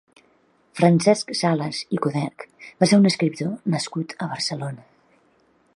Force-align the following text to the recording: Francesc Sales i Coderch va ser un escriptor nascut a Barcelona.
Francesc 0.77 1.33
Sales 1.41 1.81
i 1.97 1.99
Coderch 2.05 2.47
va 2.83 2.89
ser 2.93 2.99
un 3.03 3.09
escriptor 3.11 3.55
nascut 3.77 4.17
a 4.27 4.31
Barcelona. 4.35 4.89